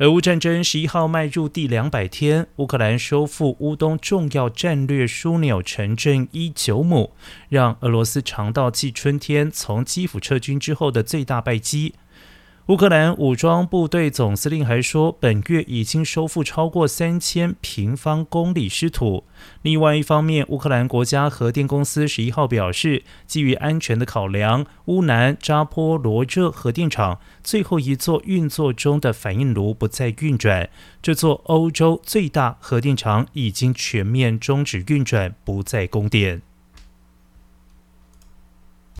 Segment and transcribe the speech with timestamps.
[0.00, 7.12] 俄乌战争十一号迈入第两百天，乌克兰收复乌东重要战略枢纽城镇伊久姆，
[7.50, 11.92] 让俄罗斯尝到继春天从基辅撤军之后的最大败绩。
[12.66, 19.24] 乌克兰武装部队总司令还说，本月已经收复超过三千平方公里失土。
[19.62, 30.70] 另外一方面，乌克兰国家核电公司十一号表示，基于安全的考量，乌南扎波罗热核电厂最后一座运作中的反应炉不再运转。
[31.02, 36.42] 这座欧洲最大核电厂已经全面终止运转，不再供电。